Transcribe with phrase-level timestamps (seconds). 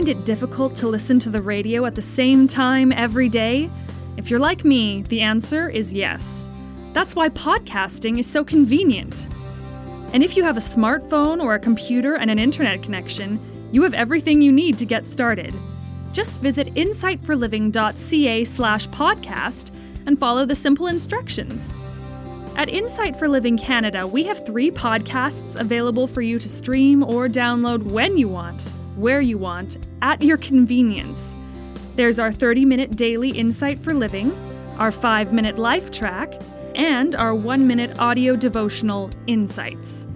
[0.00, 3.68] find it difficult to listen to the radio at the same time every day?
[4.16, 6.48] If you're like me, the answer is yes.
[6.94, 9.28] That's why podcasting is so convenient.
[10.14, 13.38] And if you have a smartphone or a computer and an internet connection,
[13.72, 15.54] you have everything you need to get started.
[16.14, 19.70] Just visit insightforliving.ca/podcast
[20.06, 21.74] and follow the simple instructions.
[22.56, 27.28] At Insight for Living Canada, we have three podcasts available for you to stream or
[27.28, 31.34] download when you want, where you want, at your convenience.
[31.96, 34.32] There's our 30 minute daily Insight for Living,
[34.78, 36.32] our 5 minute life track,
[36.74, 40.06] and our 1 minute audio devotional Insights.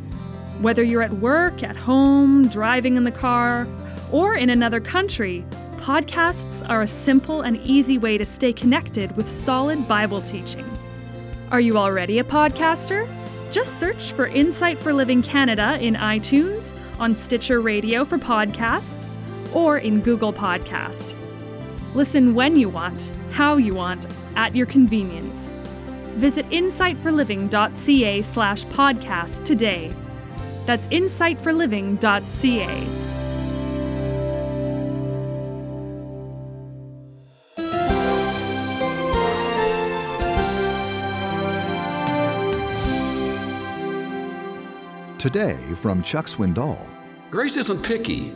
[0.61, 3.67] Whether you're at work, at home, driving in the car,
[4.13, 5.45] or in another country,
[5.77, 10.65] podcasts are a simple and easy way to stay connected with solid Bible teaching.
[11.51, 13.09] Are you already a podcaster?
[13.51, 19.17] Just search for Insight for Living Canada in iTunes, on Stitcher Radio for podcasts,
[19.55, 21.15] or in Google Podcast.
[21.95, 25.55] Listen when you want, how you want, at your convenience.
[26.17, 29.91] Visit insightforliving.ca slash podcast today.
[30.67, 33.11] That's insightforliving.ca.
[45.19, 46.94] Today from Chuck Swindoll.
[47.35, 48.33] Grace isn't picky.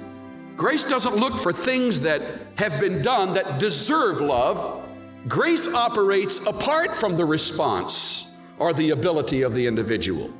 [0.56, 2.20] Grace doesn't look for things that
[2.56, 4.84] have been done that deserve love.
[5.28, 10.32] Grace operates apart from the response or the ability of the individual.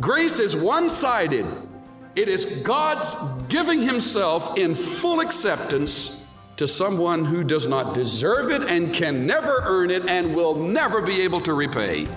[0.00, 1.46] Grace is one sided,
[2.16, 3.14] it is God's
[3.48, 9.62] giving Himself in full acceptance to someone who does not deserve it and can never
[9.66, 12.08] earn it and will never be able to repay.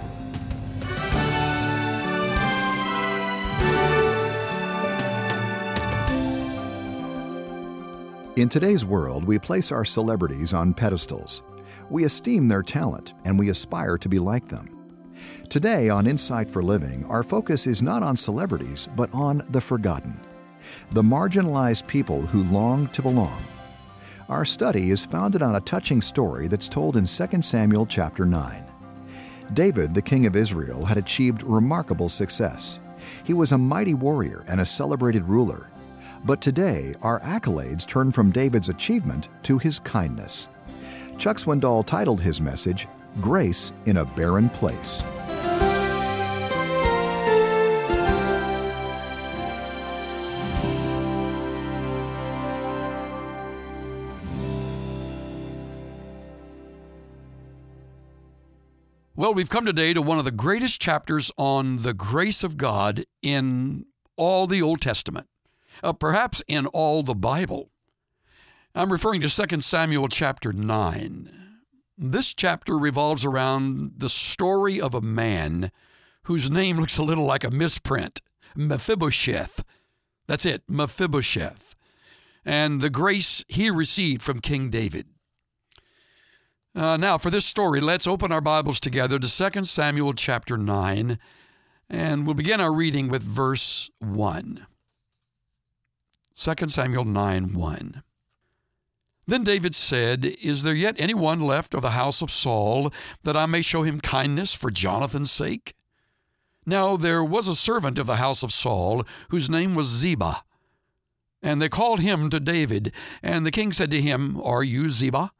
[8.35, 11.43] In today's world, we place our celebrities on pedestals.
[11.91, 14.75] We esteem their talent and we aspire to be like them.
[15.49, 20.19] Today on Insight for Living, our focus is not on celebrities, but on the forgotten,
[20.93, 23.43] the marginalized people who long to belong.
[24.29, 28.65] Our study is founded on a touching story that's told in 2 Samuel chapter 9.
[29.53, 32.79] David, the king of Israel, had achieved remarkable success.
[33.23, 35.69] He was a mighty warrior and a celebrated ruler.
[36.25, 40.47] But today, our accolades turn from David's achievement to his kindness.
[41.17, 42.87] Chuck Swindoll titled his message,
[43.19, 45.03] Grace in a Barren Place.
[59.15, 63.05] Well, we've come today to one of the greatest chapters on the grace of God
[63.21, 63.85] in
[64.17, 65.27] all the Old Testament,
[65.81, 67.69] uh, perhaps in all the Bible.
[68.75, 71.29] I'm referring to 2 Samuel chapter 9.
[71.97, 75.71] This chapter revolves around the story of a man
[76.23, 78.21] whose name looks a little like a misprint
[78.55, 79.63] Mephibosheth.
[80.27, 81.75] That's it, Mephibosheth.
[82.45, 85.07] And the grace he received from King David.
[86.75, 91.19] Uh, now, for this story, let's open our Bibles together to 2 Samuel chapter 9,
[91.89, 94.65] and we'll begin our reading with verse 1.
[96.35, 98.03] 2 Samuel 9 1.
[99.25, 102.91] Then David said, Is there yet any one left of the house of Saul,
[103.23, 105.75] that I may show him kindness for Jonathan's sake?
[106.65, 110.43] Now there was a servant of the house of Saul, whose name was Ziba.
[111.41, 115.31] And they called him to David, and the king said to him, Are you Ziba?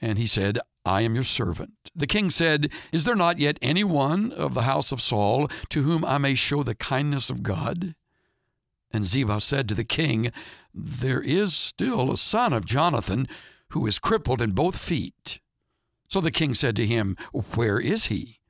[0.00, 1.72] And he said, I am your servant.
[1.94, 5.82] The king said, Is there not yet any one of the house of Saul to
[5.82, 7.94] whom I may show the kindness of God?
[8.92, 10.32] And Ziba said to the king,
[10.74, 13.28] There is still a son of Jonathan
[13.68, 15.40] who is crippled in both feet.
[16.08, 17.16] So the king said to him,
[17.54, 18.40] Where is he?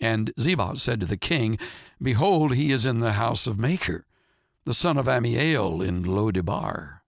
[0.00, 1.58] And Ziba said to the king,
[2.00, 4.06] Behold, he is in the house of Machir,
[4.64, 7.00] the son of Ammiel in Lodebar.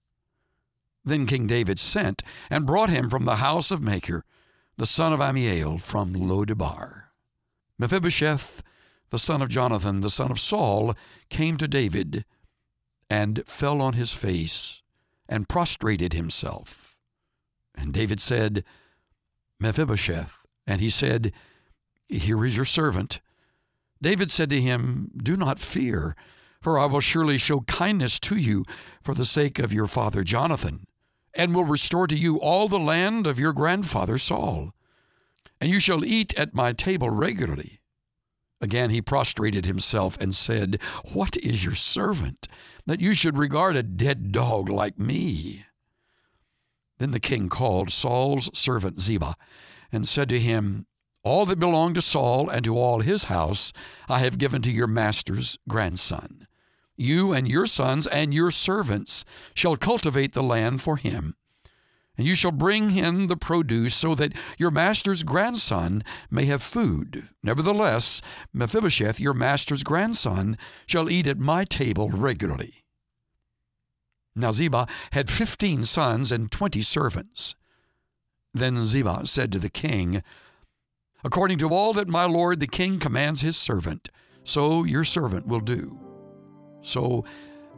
[1.04, 4.24] Then King David sent and brought him from the house of Machir,
[4.76, 7.04] the son of Ammiel from Lodebar.
[7.78, 8.62] Mephibosheth,
[9.10, 10.94] the son of Jonathan, the son of Saul,
[11.28, 12.24] came to David
[13.08, 14.82] and fell on his face
[15.28, 16.96] and prostrated himself.
[17.74, 18.64] And David said,
[19.60, 20.38] Mephibosheth.
[20.66, 21.32] And he said,
[22.08, 23.20] Here is your servant.
[24.02, 26.16] David said to him, Do not fear,
[26.60, 28.64] for I will surely show kindness to you
[29.02, 30.86] for the sake of your father Jonathan
[31.34, 34.72] and will restore to you all the land of your grandfather Saul.
[35.60, 37.80] And you shall eat at my table regularly.
[38.60, 40.80] Again he prostrated himself and said,
[41.12, 42.48] What is your servant,
[42.86, 45.66] that you should regard a dead dog like me?
[46.98, 49.36] Then the king called Saul's servant Ziba,
[49.92, 50.86] and said to him,
[51.22, 53.72] All that belonged to Saul and to all his house
[54.08, 56.46] I have given to your master's grandson.
[56.96, 59.24] You and your sons and your servants
[59.54, 61.36] shall cultivate the land for him
[62.16, 67.28] and you shall bring in the produce so that your master's grandson may have food.
[67.42, 68.22] Nevertheless,
[68.52, 72.84] Mephibosheth, your master's grandson, shall eat at my table regularly.
[74.34, 77.54] Now Ziba had fifteen sons and twenty servants.
[78.52, 80.22] Then Ziba said to the king,
[81.24, 84.10] According to all that my lord the king commands his servant,
[84.44, 85.98] so your servant will do.
[86.82, 87.24] So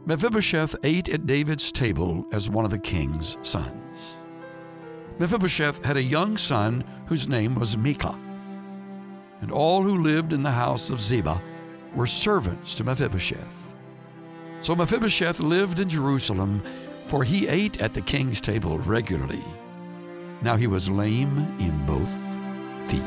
[0.05, 3.88] Mephibosheth ate at David's table as one of the king's sons.
[5.19, 8.17] Mephibosheth had a young son whose name was Micah.
[9.41, 11.41] And all who lived in the house of Ziba
[11.93, 13.75] were servants to Mephibosheth.
[14.61, 16.63] So Mephibosheth lived in Jerusalem,
[17.07, 19.43] for he ate at the king's table regularly.
[20.41, 22.13] Now he was lame in both
[22.89, 23.03] feet.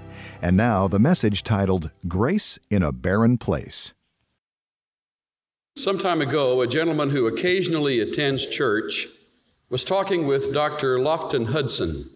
[0.43, 3.95] And now the message titled Grace in a Barren Place.
[5.75, 9.07] Some time ago, a gentleman who occasionally attends church
[9.71, 10.99] was talking with Dr.
[10.99, 12.11] Lofton Hudson.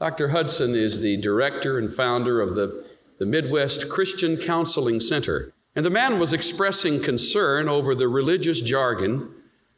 [0.00, 0.30] Dr.
[0.30, 2.90] Hudson is the director and founder of the,
[3.20, 5.52] the Midwest Christian Counseling Center.
[5.76, 9.28] And the man was expressing concern over the religious jargon,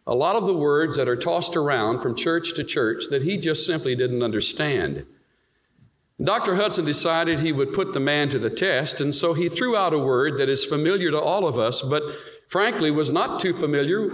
[0.06, 3.36] a lot of the words that are tossed around from church to church that he
[3.36, 5.04] just simply didn't understand.
[6.22, 6.54] Dr.
[6.54, 9.92] Hudson decided he would put the man to the test, and so he threw out
[9.92, 12.02] a word that is familiar to all of us, but
[12.48, 14.08] frankly was not too familiar,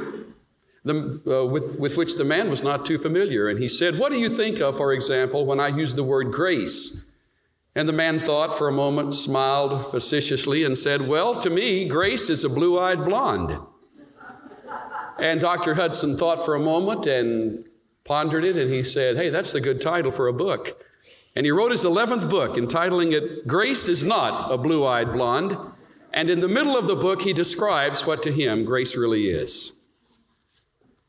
[0.84, 3.48] the, uh, with, with which the man was not too familiar.
[3.48, 6.32] And he said, What do you think of, for example, when I use the word
[6.32, 7.03] grace?
[7.76, 12.30] And the man thought for a moment, smiled facetiously, and said, Well, to me, Grace
[12.30, 13.58] is a blue eyed blonde.
[15.18, 15.74] And Dr.
[15.74, 17.64] Hudson thought for a moment and
[18.04, 20.84] pondered it, and he said, Hey, that's a good title for a book.
[21.36, 25.56] And he wrote his 11th book, entitling it, Grace is Not a Blue Eyed Blonde.
[26.12, 29.72] And in the middle of the book, he describes what to him grace really is.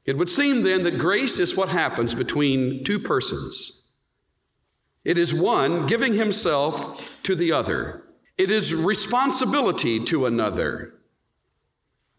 [0.03, 3.84] It would seem then that grace is what happens between two persons
[5.05, 8.03] it is one giving himself to the other.
[8.37, 10.95] It is responsibility to another.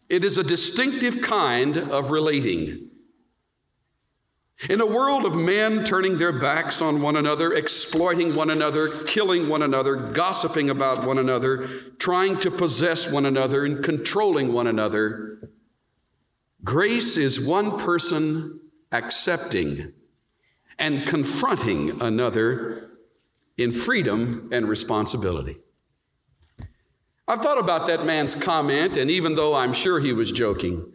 [0.09, 2.89] It is a distinctive kind of relating.
[4.69, 9.49] In a world of men turning their backs on one another, exploiting one another, killing
[9.49, 11.67] one another, gossiping about one another,
[11.99, 15.51] trying to possess one another, and controlling one another,
[16.63, 18.59] grace is one person
[18.91, 19.93] accepting
[20.79, 22.91] and confronting another
[23.57, 25.57] in freedom and responsibility.
[27.27, 30.93] I've thought about that man's comment, and even though I'm sure he was joking,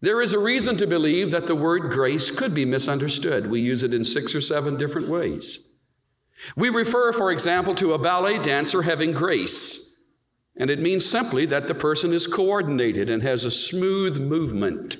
[0.00, 3.48] there is a reason to believe that the word grace could be misunderstood.
[3.48, 5.68] We use it in six or seven different ways.
[6.56, 9.96] We refer, for example, to a ballet dancer having grace,
[10.56, 14.96] and it means simply that the person is coordinated and has a smooth movement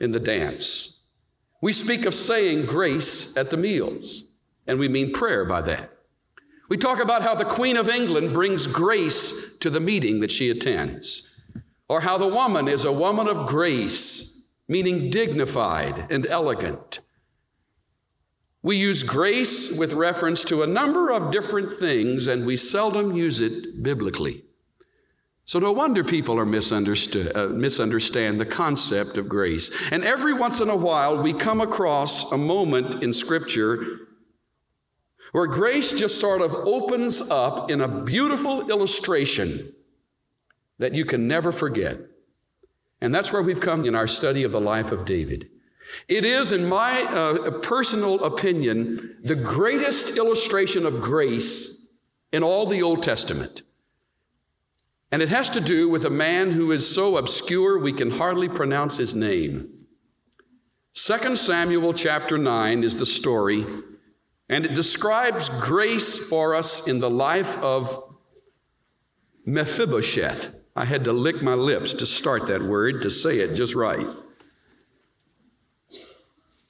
[0.00, 0.97] in the dance.
[1.60, 4.30] We speak of saying grace at the meals,
[4.66, 5.92] and we mean prayer by that.
[6.68, 10.50] We talk about how the Queen of England brings grace to the meeting that she
[10.50, 11.34] attends,
[11.88, 17.00] or how the woman is a woman of grace, meaning dignified and elegant.
[18.62, 23.40] We use grace with reference to a number of different things, and we seldom use
[23.40, 24.44] it biblically.
[25.48, 29.70] So, no wonder people are misunderstood, uh, misunderstand the concept of grace.
[29.90, 33.82] And every once in a while, we come across a moment in Scripture
[35.32, 39.72] where grace just sort of opens up in a beautiful illustration
[40.80, 41.98] that you can never forget.
[43.00, 45.48] And that's where we've come in our study of the life of David.
[46.08, 51.86] It is, in my uh, personal opinion, the greatest illustration of grace
[52.32, 53.62] in all the Old Testament.
[55.10, 58.48] And it has to do with a man who is so obscure we can hardly
[58.48, 59.70] pronounce his name.
[60.94, 63.64] 2 Samuel chapter 9 is the story,
[64.48, 68.04] and it describes grace for us in the life of
[69.46, 70.54] Mephibosheth.
[70.76, 74.06] I had to lick my lips to start that word, to say it just right.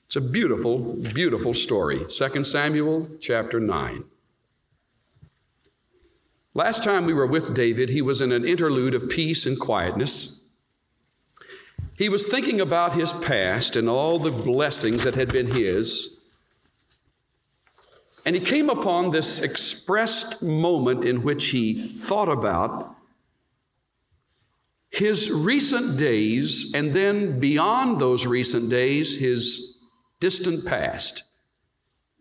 [0.07, 2.07] It's a beautiful, beautiful story.
[2.09, 4.05] 2 Samuel chapter 9.
[6.59, 10.43] Last time we were with David, he was in an interlude of peace and quietness.
[11.95, 16.19] He was thinking about his past and all the blessings that had been his.
[18.27, 22.93] And he came upon this expressed moment in which he thought about
[24.91, 29.79] his recent days, and then beyond those recent days, his
[30.19, 31.23] distant past.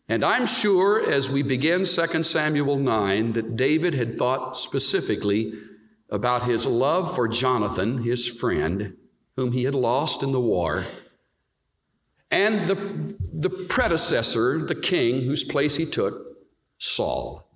[0.10, 5.54] And I'm sure as we begin 2 Samuel 9 that David had thought specifically
[6.10, 8.96] about his love for Jonathan, his friend,
[9.36, 10.86] whom he had lost in the war,
[12.32, 12.76] and the,
[13.34, 16.38] the predecessor, the king whose place he took,
[16.78, 17.48] Saul.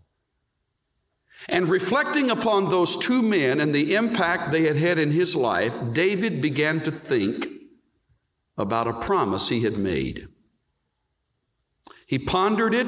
[1.50, 5.74] And reflecting upon those two men and the impact they had had in his life,
[5.94, 7.48] David began to think
[8.58, 10.28] about a promise he had made.
[12.12, 12.88] He pondered it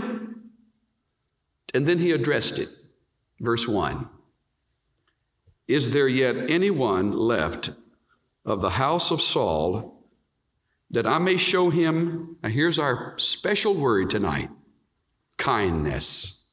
[1.73, 2.67] and then he addressed it.
[3.39, 4.09] Verse 1
[5.65, 7.71] Is there yet anyone left
[8.43, 10.03] of the house of Saul
[10.91, 12.35] that I may show him?
[12.43, 14.49] Now, here's our special word tonight
[15.37, 16.51] kindness.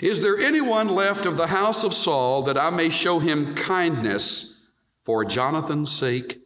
[0.00, 4.58] Is there anyone left of the house of Saul that I may show him kindness
[5.02, 6.40] for Jonathan's sake?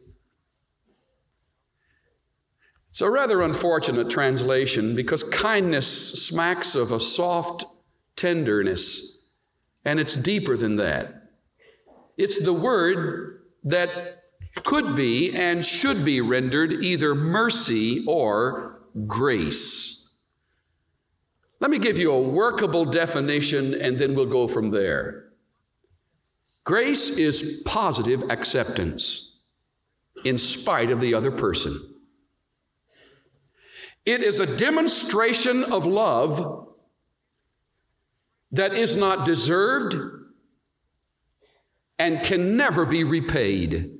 [2.89, 5.87] It's a rather unfortunate translation because kindness
[6.27, 7.65] smacks of a soft
[8.15, 9.27] tenderness,
[9.85, 11.29] and it's deeper than that.
[12.17, 14.23] It's the word that
[14.63, 20.09] could be and should be rendered either mercy or grace.
[21.59, 25.25] Let me give you a workable definition and then we'll go from there.
[26.63, 29.41] Grace is positive acceptance
[30.23, 31.95] in spite of the other person.
[34.05, 36.67] It is a demonstration of love
[38.51, 39.95] that is not deserved
[41.99, 43.91] and can never be repaid.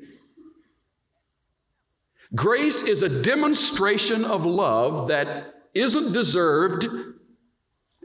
[2.33, 6.87] Grace is a demonstration of love that isn't deserved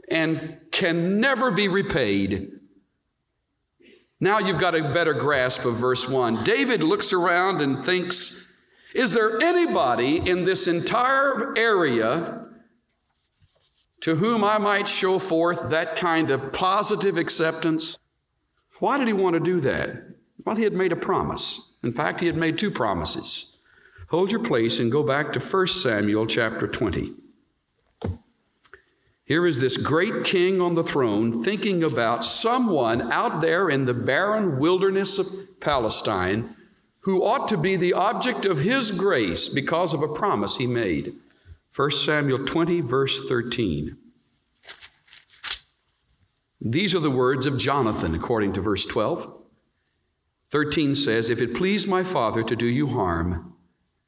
[0.09, 2.51] and can never be repaid.
[4.19, 6.43] Now you've got a better grasp of verse 1.
[6.43, 8.44] David looks around and thinks,
[8.95, 12.45] is there anybody in this entire area
[13.99, 17.99] to whom I might show forth that kind of positive acceptance?
[18.79, 20.01] Why did he want to do that?
[20.45, 21.75] Well, he had made a promise.
[21.83, 23.57] In fact, he had made two promises.
[24.09, 27.13] Hold your place and go back to 1 Samuel chapter 20.
[29.25, 33.93] Here is this great king on the throne thinking about someone out there in the
[33.93, 35.27] barren wilderness of
[35.59, 36.55] Palestine
[37.05, 41.13] who ought to be the object of his grace because of a promise he made.
[41.75, 43.95] 1 Samuel 20, verse 13.
[46.59, 49.31] These are the words of Jonathan, according to verse 12.
[50.49, 53.53] 13 says, If it please my father to do you harm,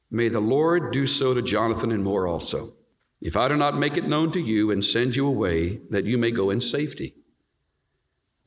[0.10, 2.74] may the Lord do so to Jonathan and more also.
[3.22, 6.18] If I do not make it known to you and send you away, that you
[6.18, 7.14] may go in safety.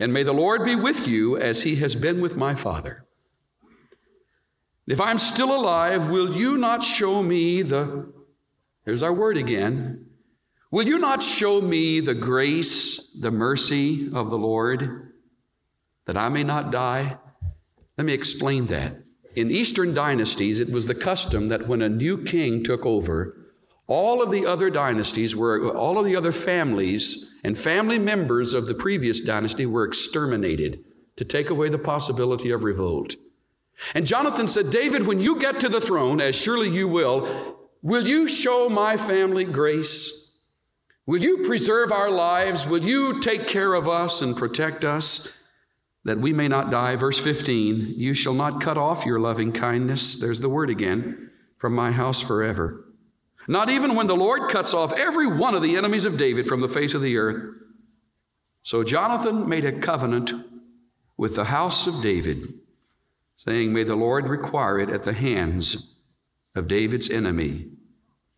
[0.01, 3.07] And may the Lord be with you as he has been with my father.
[4.87, 8.13] If I'm still alive, will you not show me the,
[8.85, 10.07] here's our word again,
[10.71, 15.13] will you not show me the grace, the mercy of the Lord,
[16.07, 17.19] that I may not die?
[17.97, 18.97] Let me explain that.
[19.37, 23.37] In Eastern dynasties, it was the custom that when a new king took over,
[23.87, 28.67] all of the other dynasties were, all of the other families and family members of
[28.67, 30.85] the previous dynasty were exterminated
[31.17, 33.15] to take away the possibility of revolt.
[33.95, 38.07] And Jonathan said, David, when you get to the throne, as surely you will, will
[38.07, 40.33] you show my family grace?
[41.07, 42.67] Will you preserve our lives?
[42.67, 45.33] Will you take care of us and protect us
[46.05, 46.97] that we may not die?
[46.97, 51.75] Verse 15, you shall not cut off your loving kindness, there's the word again, from
[51.75, 52.85] my house forever.
[53.49, 56.61] Not even when the Lord cuts off every one of the enemies of David from
[56.61, 57.57] the face of the earth.
[58.63, 60.33] So Jonathan made a covenant
[61.17, 62.60] with the house of David
[63.45, 65.95] saying, May the Lord require it at the hands
[66.55, 67.69] of David's enemy.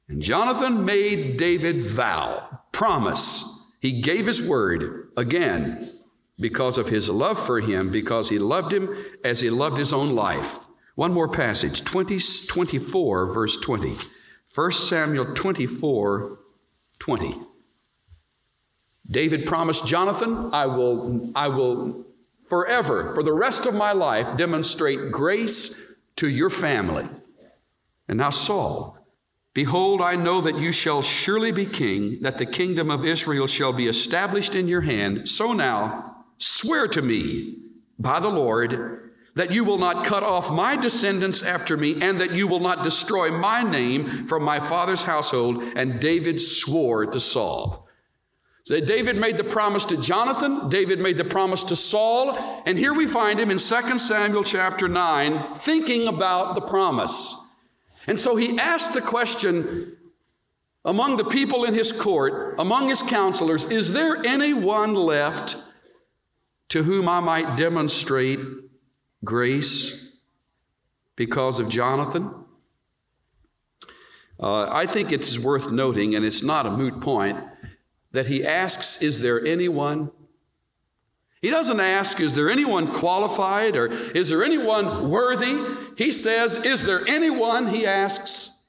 [0.09, 3.65] And Jonathan made David vow, promise.
[3.81, 5.93] He gave his word again
[6.39, 8.95] because of his love for him, because he loved him
[9.25, 10.61] as he loved his own life.
[10.95, 13.97] One more passage, 20, 24, verse 20.
[14.55, 16.39] 1 Samuel 24,
[17.01, 17.41] 20.
[19.11, 22.07] David promised Jonathan, I will, I will
[22.53, 25.81] forever, for the rest of my life, demonstrate grace
[26.17, 27.09] to your family.
[28.09, 28.99] And now, Saul,
[29.55, 33.73] Behold, I know that you shall surely be king, that the kingdom of Israel shall
[33.73, 35.31] be established in your hand.
[35.31, 37.57] So now, swear to me
[37.99, 42.35] by the Lord that you will not cut off my descendants after me, and that
[42.35, 45.63] you will not destroy my name from my father's household.
[45.75, 47.82] And David swore to Saul.
[48.65, 52.95] So David made the promise to Jonathan, David made the promise to Saul, and here
[52.95, 57.35] we find him in 2 Samuel chapter 9 thinking about the promise.
[58.07, 59.97] And so he asked the question
[60.85, 65.57] among the people in his court, among his counselors, is there anyone left
[66.69, 68.41] to whom I might demonstrate
[69.25, 70.09] grace
[71.17, 72.33] because of Jonathan?
[74.41, 77.39] Uh, I think it's worth noting, and it's not a moot point,
[78.13, 80.11] that he asks, Is there anyone?
[81.41, 85.61] He doesn't ask, Is there anyone qualified or is there anyone worthy?
[85.97, 88.63] He says, Is there anyone, he asks,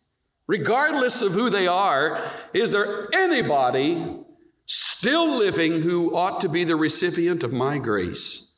[0.47, 4.19] regardless of who they are, is there anybody
[4.65, 8.55] still living who ought to be the recipient of my grace?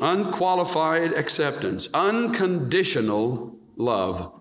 [0.00, 4.39] Unqualified acceptance, unconditional love.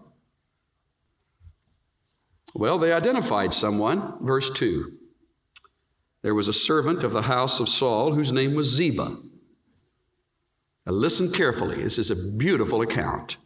[2.53, 4.25] Well, they identified someone.
[4.25, 4.93] Verse 2.
[6.21, 9.17] There was a servant of the house of Saul whose name was Ziba.
[10.85, 11.83] Now, listen carefully.
[11.83, 13.37] This is a beautiful account.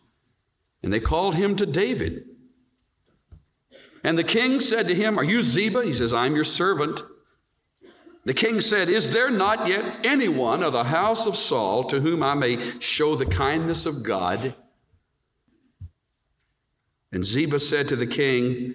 [0.81, 2.25] And they called him to David.
[4.03, 5.83] And the king said to him, Are you Ziba?
[5.83, 7.01] He says, I'm your servant.
[8.25, 12.23] The king said, Is there not yet anyone of the house of Saul to whom
[12.23, 14.55] I may show the kindness of God?
[17.11, 18.73] And Ziba said to the king,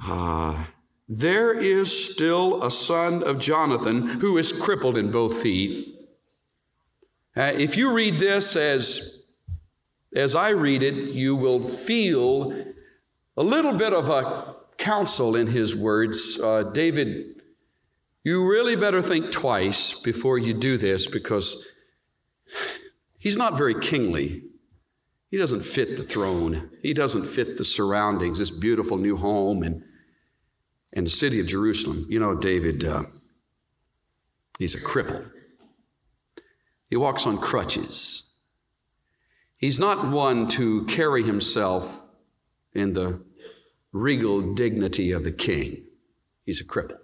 [0.00, 0.70] Ah,
[1.08, 5.94] there is still a son of Jonathan who is crippled in both feet.
[7.36, 9.22] Uh, if you read this as,
[10.14, 12.52] as I read it, you will feel
[13.36, 16.40] a little bit of a counsel in his words.
[16.40, 17.42] Uh, David,
[18.24, 21.66] you really better think twice before you do this because
[23.18, 24.42] he's not very kingly.
[25.30, 26.70] He doesn't fit the throne.
[26.82, 29.82] He doesn't fit the surroundings, this beautiful new home and
[30.92, 32.06] in the city of Jerusalem.
[32.08, 33.02] You know, David, uh,
[34.58, 35.30] he's a cripple.
[36.88, 38.32] He walks on crutches.
[39.56, 42.08] He's not one to carry himself
[42.74, 43.22] in the
[43.92, 45.84] regal dignity of the king.
[46.46, 46.98] He's a cripple.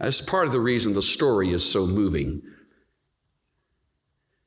[0.00, 2.42] That's part of the reason the story is so moving.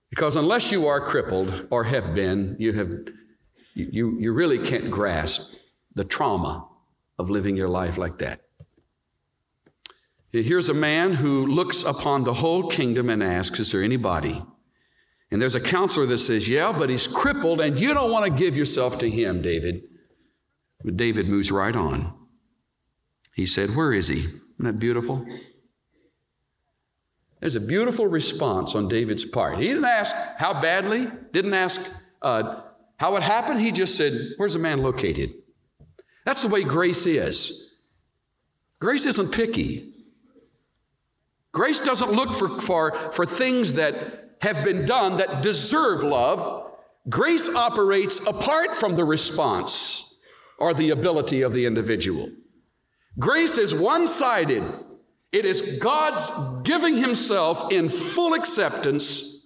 [0.09, 2.89] Because unless you are crippled or have been, you, have,
[3.73, 5.53] you, you really can't grasp
[5.95, 6.67] the trauma
[7.19, 8.41] of living your life like that.
[10.31, 14.43] Here's a man who looks upon the whole kingdom and asks, Is there anybody?
[15.31, 18.31] And there's a counselor that says, Yeah, but he's crippled and you don't want to
[18.31, 19.83] give yourself to him, David.
[20.83, 22.13] But David moves right on.
[23.35, 24.19] He said, Where is he?
[24.19, 25.25] Isn't that beautiful?
[27.39, 29.59] There's a beautiful response on David's part.
[29.59, 32.61] He didn't ask how badly, didn't ask uh,
[32.97, 33.61] how it happened.
[33.61, 35.33] He just said, Where's the man located?
[36.25, 37.75] That's the way grace is.
[38.79, 39.93] Grace isn't picky.
[41.51, 46.71] Grace doesn't look for, for, for things that have been done that deserve love.
[47.09, 50.17] Grace operates apart from the response
[50.59, 52.29] or the ability of the individual.
[53.17, 54.63] Grace is one sided,
[55.31, 56.31] it is God's
[56.63, 59.45] giving Himself in full acceptance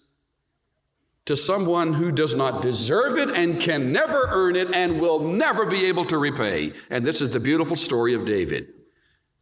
[1.25, 5.65] to someone who does not deserve it and can never earn it and will never
[5.65, 6.73] be able to repay.
[6.89, 8.67] And this is the beautiful story of David.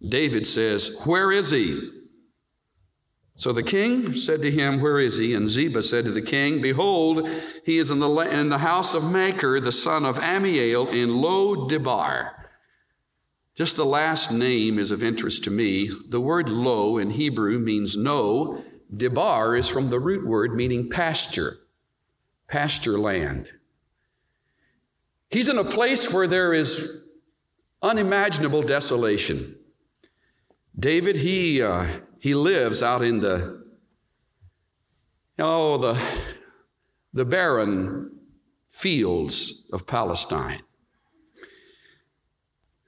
[0.07, 1.89] David says, Where is he?
[3.35, 5.33] So the king said to him, Where is he?
[5.33, 7.29] And Ziba said to the king, Behold,
[7.63, 11.67] he is in the, in the house of Machir, the son of Ammiel, in Lo
[11.67, 12.38] Debar.
[13.59, 15.91] Just the last name is of interest to me.
[16.07, 18.63] The word lo in Hebrew means no.
[18.95, 21.59] Debar is from the root word meaning pasture
[22.47, 23.49] pasture land.
[25.29, 27.01] He's in a place where there is
[27.81, 29.57] unimaginable desolation.
[30.79, 33.65] David, he, uh, he lives out in the,
[35.37, 36.01] oh, the,
[37.11, 38.09] the barren
[38.71, 40.61] fields of Palestine.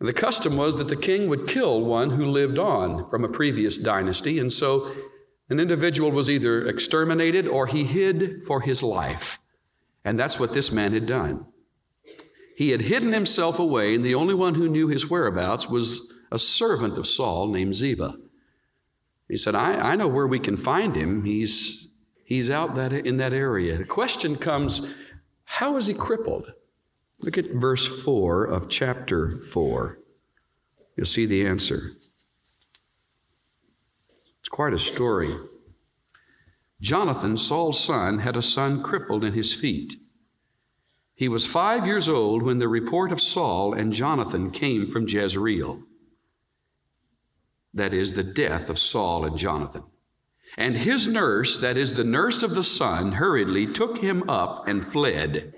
[0.02, 3.30] And the custom was that the king would kill one who lived on from a
[3.30, 4.92] previous dynasty, and so
[5.52, 9.38] an individual was either exterminated or he hid for his life.
[10.04, 11.46] And that's what this man had done.
[12.56, 16.40] He had hidden himself away, and the only one who knew his whereabouts was a
[16.40, 18.18] servant of Saul named Ziba.
[19.30, 21.26] He said, I, I know where we can find him.
[21.26, 21.90] He's,
[22.26, 23.78] he's out that, in that area.
[23.78, 24.92] The question comes
[25.44, 26.52] how is he crippled?
[27.22, 30.00] Look at verse 4 of chapter 4.
[30.96, 31.92] You'll see the answer.
[34.40, 35.36] It's quite a story.
[36.82, 39.98] Jonathan, Saul's son, had a son crippled in his feet.
[41.14, 45.84] He was five years old when the report of Saul and Jonathan came from Jezreel.
[47.76, 49.84] That is, the death of Saul and Jonathan.
[50.58, 54.86] And his nurse, that is, the nurse of the son, hurriedly took him up and
[54.86, 55.54] fled.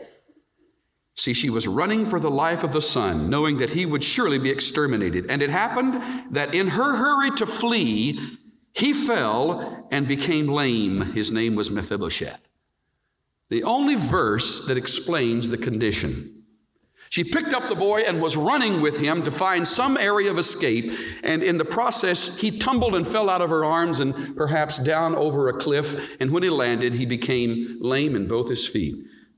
[1.15, 4.39] See, she was running for the life of the son, knowing that he would surely
[4.39, 5.29] be exterminated.
[5.29, 8.19] And it happened that in her hurry to flee,
[8.73, 11.13] he fell and became lame.
[11.13, 12.47] His name was Mephibosheth.
[13.49, 16.43] The only verse that explains the condition.
[17.09, 20.39] She picked up the boy and was running with him to find some area of
[20.39, 20.91] escape.
[21.23, 25.13] And in the process, he tumbled and fell out of her arms and perhaps down
[25.13, 25.95] over a cliff.
[26.19, 28.95] And when he landed, he became lame in both his feet.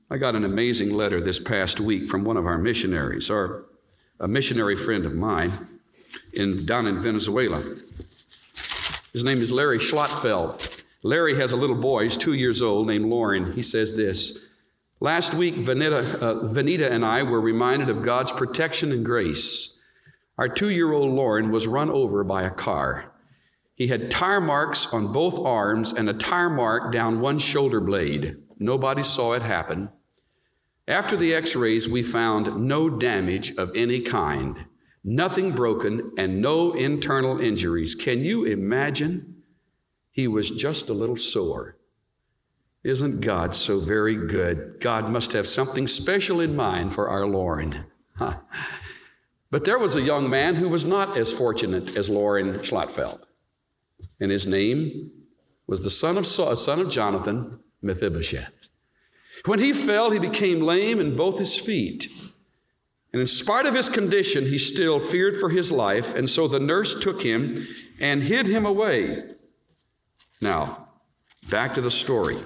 [0.08, 3.64] I got an amazing letter this past week from one of our missionaries, or
[4.20, 5.50] a missionary friend of mine
[6.32, 7.60] in, down in Venezuela.
[9.12, 10.82] His name is Larry Schlotfeld.
[11.02, 13.52] Larry has a little boy, he's two years old, named Lauren.
[13.52, 14.38] He says this
[15.00, 19.76] Last week, Vanita, uh, Vanita and I were reminded of God's protection and grace.
[20.38, 23.12] Our two year old Lauren was run over by a car.
[23.74, 28.36] He had tire marks on both arms and a tire mark down one shoulder blade.
[28.58, 29.90] Nobody saw it happen.
[30.88, 34.66] After the x rays, we found no damage of any kind,
[35.02, 37.94] nothing broken, and no internal injuries.
[37.94, 39.42] Can you imagine?
[40.12, 41.76] He was just a little sore.
[42.84, 44.76] Isn't God so very good?
[44.80, 47.84] God must have something special in mind for our Lauren.
[49.50, 53.20] But there was a young man who was not as fortunate as Lauren Schlotfeld,
[54.20, 55.10] and his name
[55.66, 58.65] was the son of son of Jonathan, Mephibosheth.
[59.46, 62.08] When he fell, he became lame in both his feet.
[63.12, 66.60] And in spite of his condition, he still feared for his life, and so the
[66.60, 67.66] nurse took him
[67.98, 69.24] and hid him away.
[70.42, 70.88] Now,
[71.48, 72.36] back to the story.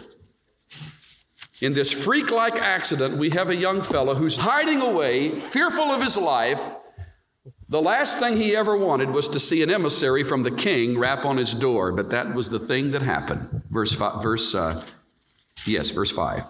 [1.60, 6.02] In this freak like accident, we have a young fellow who's hiding away, fearful of
[6.02, 6.74] his life.
[7.68, 11.24] The last thing he ever wanted was to see an emissary from the king rap
[11.24, 13.62] on his door, but that was the thing that happened.
[13.70, 14.84] Verse five, verse uh,
[15.66, 16.44] yes, verse five.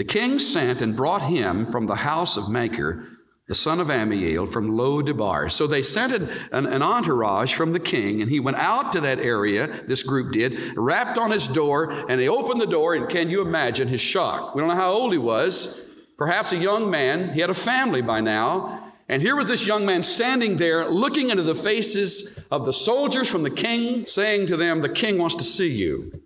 [0.00, 3.06] The king sent and brought him from the house of Machir,
[3.48, 5.50] the son of Ammiel, from Lo Debar.
[5.50, 9.18] So they sent an, an, entourage from the king, and he went out to that
[9.18, 13.28] area, this group did, rapped on his door, and they opened the door, and can
[13.28, 14.54] you imagine his shock?
[14.54, 15.84] We don't know how old he was.
[16.16, 17.34] Perhaps a young man.
[17.34, 18.94] He had a family by now.
[19.06, 23.30] And here was this young man standing there looking into the faces of the soldiers
[23.30, 26.22] from the king, saying to them, The king wants to see you.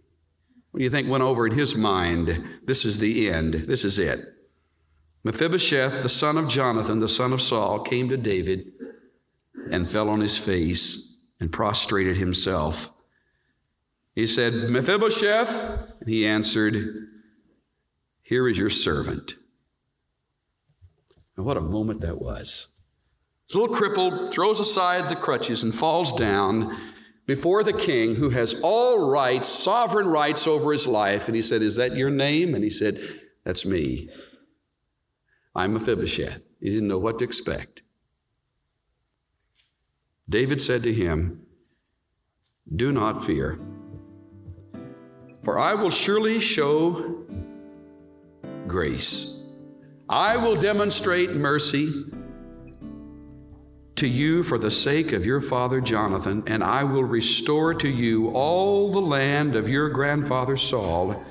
[0.74, 2.44] What do you think went over in his mind?
[2.64, 3.54] This is the end.
[3.68, 4.24] This is it.
[5.22, 8.72] Mephibosheth, the son of Jonathan, the son of Saul, came to David
[9.70, 12.90] and fell on his face and prostrated himself.
[14.16, 15.48] He said, Mephibosheth,
[16.00, 17.06] and he answered,
[18.22, 19.36] Here is your servant.
[21.36, 22.66] And what a moment that was.
[23.54, 26.76] A little crippled, throws aside the crutches, and falls down
[27.26, 31.26] before the king who has all rights, sovereign rights over his life.
[31.26, 32.54] And he said, Is that your name?
[32.54, 34.10] And he said, That's me.
[35.54, 36.42] I'm Mephibosheth.
[36.60, 37.82] He didn't know what to expect.
[40.28, 41.42] David said to him,
[42.74, 43.58] Do not fear,
[45.42, 47.24] for I will surely show
[48.66, 49.44] grace.
[50.08, 52.04] I will demonstrate mercy
[53.96, 58.30] to you for the sake of your father Jonathan, and I will restore to you
[58.30, 61.22] all the land of your grandfather Saul,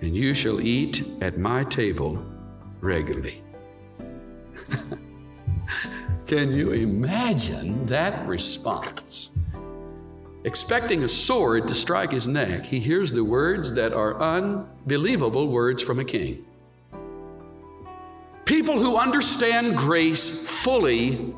[0.00, 2.24] and you shall eat at my table
[2.80, 3.42] regularly.
[6.26, 9.32] Can you imagine that response?
[10.44, 15.82] Expecting a sword to strike his neck, he hears the words that are unbelievable words
[15.82, 16.44] from a king.
[18.44, 20.28] People who understand grace
[20.62, 21.34] fully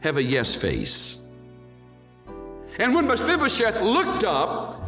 [0.00, 1.26] have a yes face.
[2.78, 4.80] And when Mephibosheth looked up,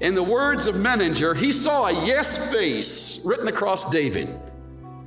[0.00, 4.34] in the words of Menninger, he saw a yes face written across David.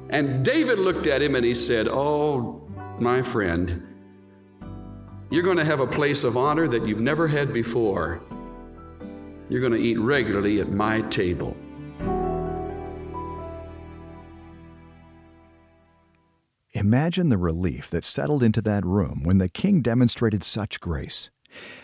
[0.10, 2.62] And David looked at him and he said, Oh,
[3.00, 3.82] my friend,
[5.32, 8.22] you're going to have a place of honor that you've never had before.
[9.50, 11.58] You're going to eat regularly at my table.
[16.84, 21.30] Imagine the relief that settled into that room when the king demonstrated such grace.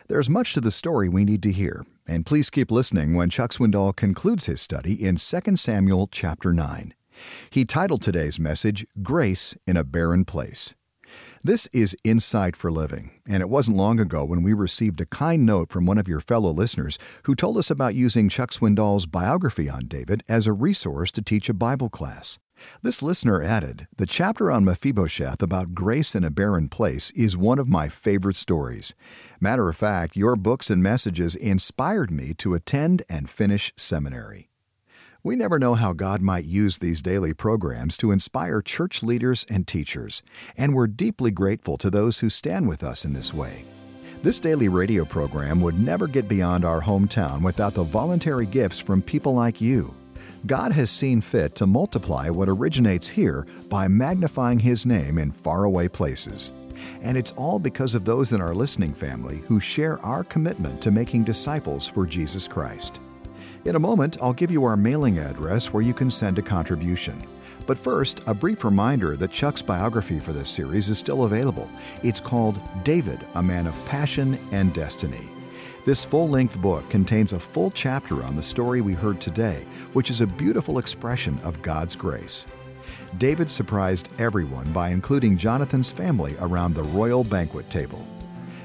[0.09, 3.51] There's much to the story we need to hear, and please keep listening when Chuck
[3.51, 6.93] Swindoll concludes his study in 2 Samuel chapter 9.
[7.49, 10.75] He titled today's message, Grace in a Barren Place.
[11.41, 15.45] This is Insight for Living, and it wasn't long ago when we received a kind
[15.45, 19.69] note from one of your fellow listeners who told us about using Chuck Swindoll's biography
[19.69, 22.37] on David as a resource to teach a Bible class.
[22.81, 27.59] This listener added, The chapter on Mephibosheth about grace in a barren place is one
[27.59, 28.95] of my favorite stories.
[29.39, 34.49] Matter of fact, your books and messages inspired me to attend and finish seminary.
[35.21, 39.67] We never know how God might use these daily programs to inspire church leaders and
[39.67, 40.21] teachers,
[40.55, 43.65] and we're deeply grateful to those who stand with us in this way.
[44.21, 49.01] This daily radio program would never get beyond our hometown without the voluntary gifts from
[49.01, 49.93] people like you.
[50.45, 55.87] God has seen fit to multiply what originates here by magnifying His name in faraway
[55.87, 56.53] places.
[57.01, 60.91] And it's all because of those in our listening family who share our commitment to
[60.91, 63.01] making disciples for Jesus Christ.
[63.65, 67.21] In a moment, I'll give you our mailing address where you can send a contribution.
[67.65, 71.69] But first, a brief reminder that Chuck's biography for this series is still available.
[72.01, 75.29] It's called David, a Man of Passion and Destiny.
[75.85, 80.09] This full length book contains a full chapter on the story we heard today, which
[80.09, 82.45] is a beautiful expression of God's grace.
[83.17, 88.05] David surprised everyone by including Jonathan's family around the royal banquet table.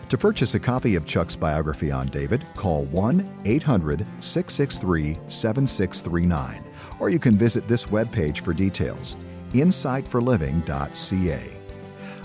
[0.08, 6.64] To purchase a copy of Chuck's biography on David, call 1 800 663 7639,
[6.98, 9.16] or you can visit this webpage for details
[9.54, 11.50] insightforliving.ca.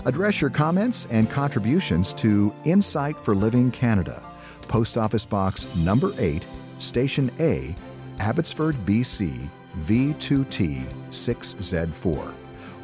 [0.04, 4.22] Address your comments and contributions to Insight for Living Canada,
[4.70, 6.46] Post Office Box Number 8,
[6.78, 7.74] Station A,
[8.20, 9.48] Abbotsford, BC
[9.80, 12.32] V2T 6Z4,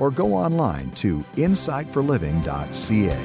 [0.01, 3.17] or go online to insightforliving.ca.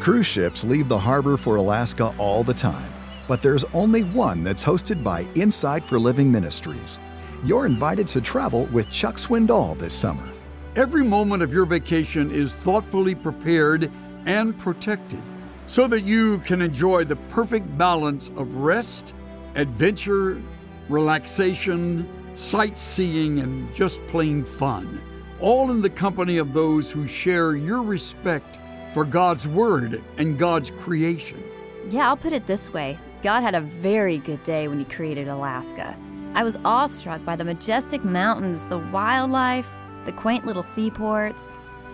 [0.00, 2.92] Cruise ships leave the harbor for Alaska all the time,
[3.28, 6.98] but there's only one that's hosted by Insight for Living Ministries.
[7.44, 10.26] You're invited to travel with Chuck Swindoll this summer.
[10.74, 13.92] Every moment of your vacation is thoughtfully prepared
[14.26, 15.20] and protected
[15.66, 19.12] so that you can enjoy the perfect balance of rest,
[19.54, 20.42] adventure,
[20.88, 25.02] relaxation, sightseeing, and just plain fun,
[25.40, 28.58] all in the company of those who share your respect
[28.94, 31.44] for God's Word and God's creation.
[31.90, 35.28] Yeah, I'll put it this way God had a very good day when He created
[35.28, 35.96] Alaska.
[36.34, 39.68] I was awestruck by the majestic mountains, the wildlife,
[40.04, 41.44] the quaint little seaports.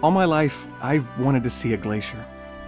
[0.02, 2.22] All my life, I've wanted to see a glacier.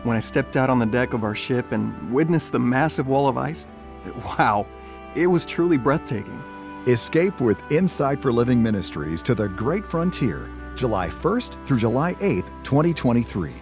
[0.05, 3.29] When I stepped out on the deck of our ship and witnessed the massive wall
[3.29, 3.67] of ice,
[4.39, 4.67] wow,
[5.15, 6.43] it was truly breathtaking.
[6.87, 12.63] Escape with Insight for Living Ministries to the Great Frontier, July 1st through July 8th,
[12.63, 13.53] 2023.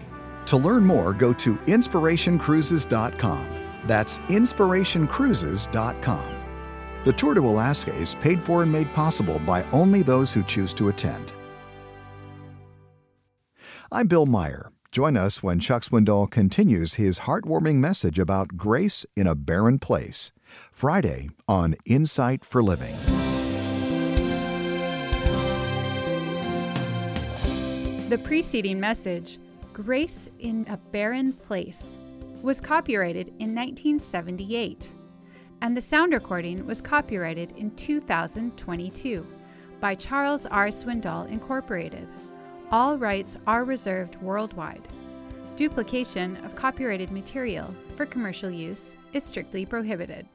[0.46, 3.63] To learn more, go to inspirationcruises.com.
[3.86, 6.34] That's inspirationcruises.com.
[7.04, 10.72] The tour to Alaska is paid for and made possible by only those who choose
[10.74, 11.32] to attend.
[13.92, 14.70] I'm Bill Meyer.
[14.90, 20.32] Join us when Chuck Swindoll continues his heartwarming message about grace in a barren place.
[20.72, 22.96] Friday on Insight for Living.
[28.08, 29.38] The preceding message
[29.72, 31.96] Grace in a Barren Place
[32.44, 34.92] was copyrighted in 1978,
[35.62, 39.26] and the sound recording was copyrighted in 2022
[39.80, 40.66] by Charles R.
[40.66, 42.12] Swindoll Incorporated.
[42.70, 44.86] All rights are reserved worldwide.
[45.56, 50.28] Duplication of copyrighted material for commercial use is strictly prohibited.